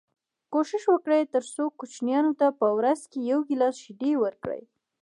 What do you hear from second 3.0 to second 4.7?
کي یو ګیلاس شیدې ورکړی